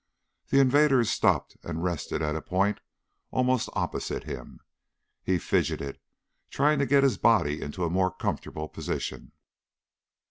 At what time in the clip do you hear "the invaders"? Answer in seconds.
0.47-1.11